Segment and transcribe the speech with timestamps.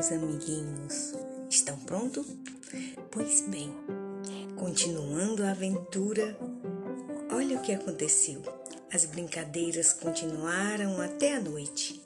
[0.00, 1.12] meus amiguinhos?
[1.50, 2.26] Estão prontos?
[3.10, 3.70] Pois bem,
[4.56, 6.38] continuando a aventura,
[7.30, 8.40] olha o que aconteceu.
[8.90, 12.00] As brincadeiras continuaram até a noite.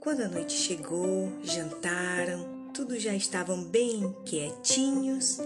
[0.00, 5.38] Quando a noite chegou, jantaram, tudo já estavam bem quietinhos.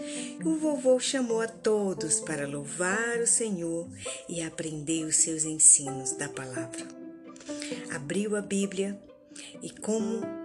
[0.42, 3.86] O vovô chamou a todos para louvar o Senhor
[4.26, 6.88] e aprender os seus ensinos da palavra.
[7.94, 8.98] Abriu a Bíblia
[9.62, 10.43] e como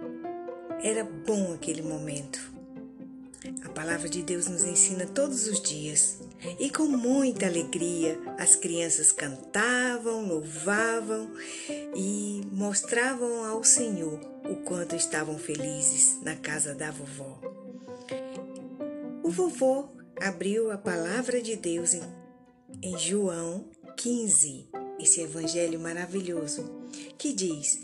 [0.82, 2.50] era bom aquele momento.
[3.64, 6.18] A palavra de Deus nos ensina todos os dias.
[6.58, 11.30] E com muita alegria as crianças cantavam, louvavam
[11.94, 17.38] e mostravam ao Senhor o quanto estavam felizes na casa da vovó.
[19.22, 19.88] O vovô
[20.20, 22.02] abriu a palavra de Deus em,
[22.82, 23.64] em João
[23.96, 26.70] 15, esse evangelho maravilhoso,
[27.16, 27.80] que diz: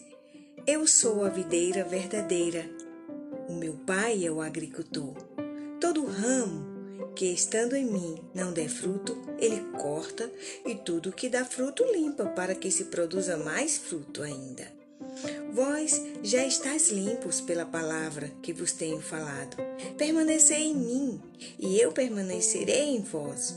[0.66, 2.75] Eu sou a videira verdadeira
[3.48, 5.14] o meu pai é o agricultor.
[5.80, 6.76] Todo ramo
[7.14, 10.30] que estando em mim não der fruto, ele corta,
[10.64, 14.70] e tudo que dá fruto limpa, para que se produza mais fruto ainda.
[15.52, 19.56] Vós já estáis limpos pela palavra que vos tenho falado.
[19.96, 21.20] Permanecei em mim,
[21.58, 23.56] e eu permanecerei em vós.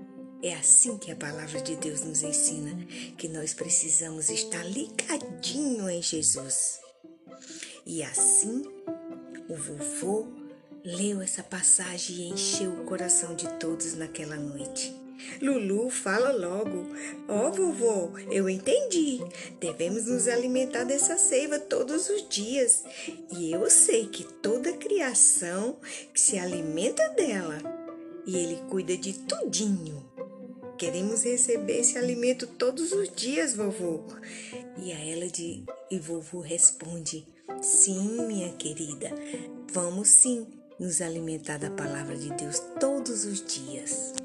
[0.43, 2.71] É assim que a palavra de Deus nos ensina
[3.15, 6.79] que nós precisamos estar ligadinho em Jesus.
[7.85, 8.63] E assim,
[9.47, 10.27] o vovô
[10.83, 14.95] leu essa passagem e encheu o coração de todos naquela noite.
[15.39, 16.87] Lulu, fala logo.
[17.27, 19.19] Ó oh, vovô, eu entendi.
[19.59, 22.83] Devemos nos alimentar dessa seiva todos os dias.
[23.37, 25.77] E eu sei que toda criação
[26.15, 27.59] se alimenta dela.
[28.25, 30.09] E ele cuida de tudinho.
[30.81, 34.01] Queremos receber esse alimento todos os dias, vovô.
[34.81, 37.23] E a ela de e vovô responde:
[37.61, 39.11] Sim, minha querida,
[39.71, 40.47] vamos sim
[40.79, 44.15] nos alimentar da palavra de Deus todos os dias.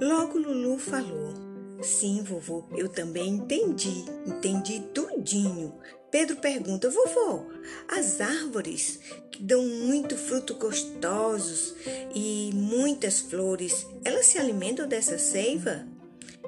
[0.00, 1.34] Logo Lulu falou:
[1.82, 4.84] Sim, vovô, eu também entendi, entendi
[5.22, 5.72] tudinho.
[6.10, 7.46] Pedro pergunta: Vovô,
[7.88, 8.98] as árvores
[9.30, 11.74] que dão muito fruto gostosos
[12.14, 15.86] e muitas flores, elas se alimentam dessa seiva?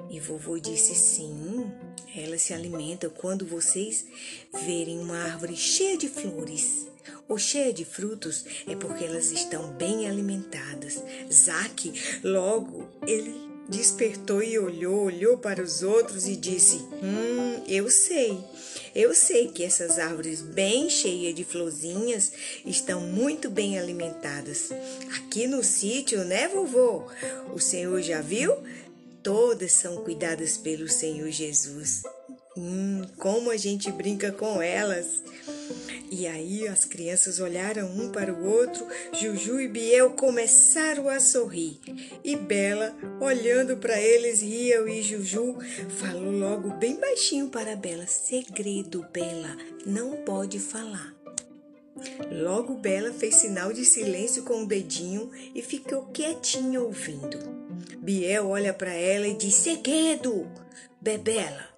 [0.09, 1.71] E vovô disse: Sim,
[2.15, 4.05] elas se alimentam quando vocês
[4.53, 6.87] verem uma árvore cheia de flores
[7.27, 11.03] ou cheia de frutos, é porque elas estão bem alimentadas.
[11.31, 11.93] Zaque,
[12.23, 18.39] logo, ele despertou e olhou, olhou para os outros e disse: Hum, eu sei.
[18.93, 22.31] Eu sei que essas árvores bem cheias de florzinhas
[22.65, 24.69] estão muito bem alimentadas.
[25.17, 27.03] Aqui no sítio, né, vovô?
[27.53, 28.55] O senhor já viu?
[29.21, 32.03] Todas são cuidadas pelo Senhor Jesus.
[32.55, 35.07] Hum, como a gente brinca com elas.
[36.11, 41.79] E aí as crianças olharam um para o outro, Juju e Biel começaram a sorrir.
[42.23, 45.57] E Bela, olhando para eles, riu e Juju
[45.99, 51.13] falou logo bem baixinho para Bela: Segredo, Bela, não pode falar.
[52.29, 57.39] Logo Bela fez sinal de silêncio com o dedinho e ficou quietinha ouvindo.
[57.97, 60.47] Biel olha para ela e diz: Segredo,
[61.01, 61.75] Bebela.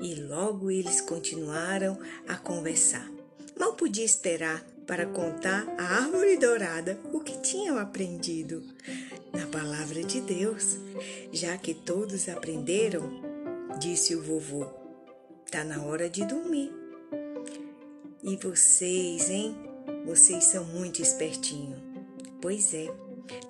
[0.00, 3.13] E logo eles continuaram a conversar.
[3.58, 8.62] Mal podia esperar para contar à árvore dourada o que tinham aprendido
[9.32, 10.76] na palavra de Deus.
[11.32, 13.10] Já que todos aprenderam,
[13.78, 14.66] disse o vovô,
[15.50, 16.72] tá na hora de dormir.
[18.22, 19.56] E vocês, hein?
[20.06, 21.78] Vocês são muito espertinhos.
[22.40, 22.92] Pois é,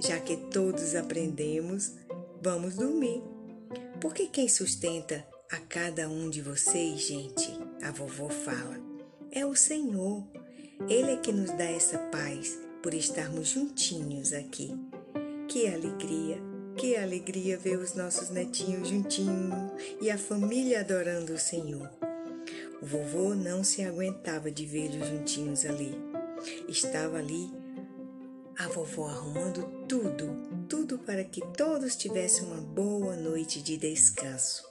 [0.00, 1.92] já que todos aprendemos,
[2.40, 3.22] vamos dormir.
[4.00, 8.93] Porque quem sustenta a cada um de vocês, gente, a vovó fala,
[9.34, 10.24] é o Senhor.
[10.88, 14.72] Ele é que nos dá essa paz por estarmos juntinhos aqui.
[15.48, 16.38] Que alegria,
[16.76, 21.90] que alegria ver os nossos netinhos juntinhos e a família adorando o Senhor.
[22.80, 25.94] O vovô não se aguentava de vê-los juntinhos ali.
[26.68, 27.50] Estava ali
[28.56, 34.64] a vovó arrumando tudo, tudo para que todos tivessem uma boa noite de descanso.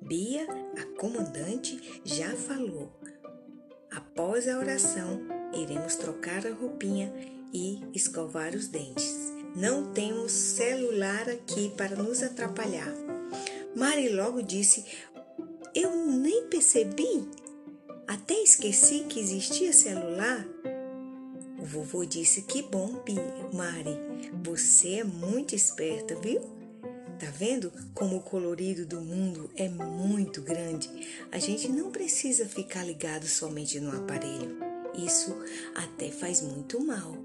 [0.00, 0.46] Bia,
[0.78, 2.92] a comandante, já falou
[3.96, 5.20] Após a oração,
[5.52, 7.12] iremos trocar a roupinha
[7.52, 9.32] e escovar os dentes.
[9.54, 12.92] Não temos celular aqui para nos atrapalhar.
[13.76, 14.84] Mari logo disse:
[15.74, 17.28] Eu nem percebi.
[18.08, 20.44] Até esqueci que existia celular.
[21.58, 23.00] O vovô disse: Que bom,
[23.52, 23.96] Mari.
[24.42, 26.63] Você é muito esperta, viu?
[27.18, 30.90] Tá vendo como o colorido do mundo é muito grande?
[31.30, 34.58] A gente não precisa ficar ligado somente no aparelho.
[34.94, 35.34] Isso
[35.74, 37.16] até faz muito mal,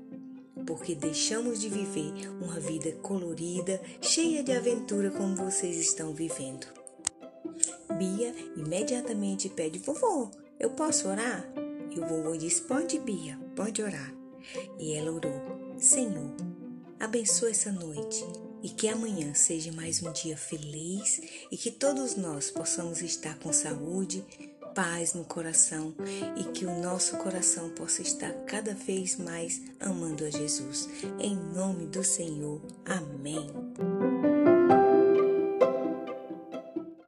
[0.66, 6.68] porque deixamos de viver uma vida colorida, cheia de aventura como vocês estão vivendo.
[7.98, 11.52] Bia imediatamente pede: Vovô, eu posso orar?
[11.90, 14.14] E o vovô diz: Pode, Bia, pode orar.
[14.78, 16.36] E ela orou: Senhor,
[17.00, 18.24] abençoa essa noite
[18.62, 21.22] e que amanhã seja mais um dia feliz
[21.52, 24.24] e que todos nós possamos estar com saúde,
[24.76, 25.94] paz no coração
[26.38, 30.88] e que o nosso coração possa estar cada vez mais amando a Jesus.
[31.20, 32.62] Em nome do Senhor.
[32.86, 34.39] Amém.